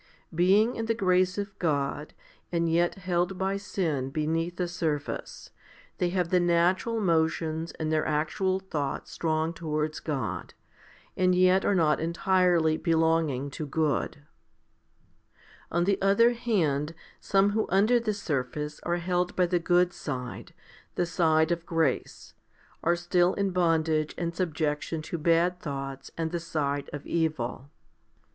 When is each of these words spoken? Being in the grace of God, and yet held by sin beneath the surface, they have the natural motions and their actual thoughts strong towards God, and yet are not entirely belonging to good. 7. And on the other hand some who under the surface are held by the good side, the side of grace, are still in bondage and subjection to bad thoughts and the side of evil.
Being 0.33 0.77
in 0.77 0.87
the 0.87 0.95
grace 0.95 1.37
of 1.37 1.59
God, 1.59 2.15
and 2.51 2.67
yet 2.67 2.95
held 2.95 3.37
by 3.37 3.57
sin 3.57 4.09
beneath 4.09 4.55
the 4.55 4.67
surface, 4.67 5.51
they 5.99 6.09
have 6.09 6.29
the 6.31 6.39
natural 6.39 6.99
motions 6.99 7.71
and 7.73 7.91
their 7.91 8.03
actual 8.07 8.59
thoughts 8.59 9.11
strong 9.11 9.53
towards 9.53 9.99
God, 9.99 10.55
and 11.15 11.35
yet 11.35 11.63
are 11.65 11.75
not 11.75 11.99
entirely 11.99 12.77
belonging 12.77 13.51
to 13.51 13.67
good. 13.67 14.23
7. 15.69 15.69
And 15.69 15.77
on 15.77 15.83
the 15.83 16.01
other 16.01 16.31
hand 16.33 16.95
some 17.19 17.51
who 17.51 17.67
under 17.69 17.99
the 17.99 18.15
surface 18.15 18.79
are 18.81 18.97
held 18.97 19.35
by 19.35 19.45
the 19.45 19.59
good 19.59 19.93
side, 19.93 20.51
the 20.95 21.05
side 21.05 21.51
of 21.51 21.63
grace, 21.63 22.33
are 22.81 22.95
still 22.95 23.35
in 23.35 23.51
bondage 23.51 24.15
and 24.17 24.35
subjection 24.35 25.03
to 25.03 25.19
bad 25.19 25.59
thoughts 25.59 26.09
and 26.17 26.31
the 26.31 26.39
side 26.39 26.89
of 26.91 27.05
evil. 27.05 27.69